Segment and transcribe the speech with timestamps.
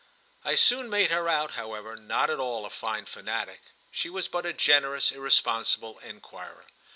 [0.43, 4.51] I soon made her out, however, not at all a fine fanatic—she was but a
[4.53, 6.65] generous, irresponsible enquirer.